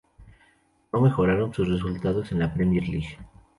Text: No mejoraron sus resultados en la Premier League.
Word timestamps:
No 0.91 0.99
mejoraron 0.99 1.53
sus 1.53 1.69
resultados 1.69 2.31
en 2.31 2.39
la 2.39 2.51
Premier 2.51 2.87
League. 2.89 3.19